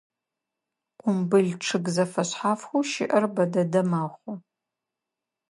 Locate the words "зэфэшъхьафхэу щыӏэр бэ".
1.95-3.43